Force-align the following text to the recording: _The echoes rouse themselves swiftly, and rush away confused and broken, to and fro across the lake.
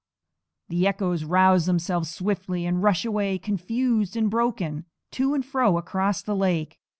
_The 0.69 0.87
echoes 0.87 1.23
rouse 1.23 1.67
themselves 1.67 2.09
swiftly, 2.09 2.65
and 2.65 2.81
rush 2.81 3.05
away 3.05 3.37
confused 3.37 4.17
and 4.17 4.31
broken, 4.31 4.85
to 5.11 5.35
and 5.35 5.45
fro 5.45 5.77
across 5.77 6.23
the 6.23 6.35
lake. 6.35 6.79